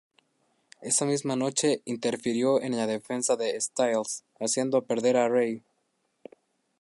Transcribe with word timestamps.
Esa 0.81 1.05
misma 1.05 1.35
noche, 1.35 1.83
interfirió 1.85 2.59
en 2.59 2.75
la 2.75 2.87
defensa 2.87 3.35
de 3.35 3.61
Styles, 3.61 4.23
haciendo 4.39 4.81
perder 4.81 5.15
a 5.15 5.29
Ray. 5.29 5.63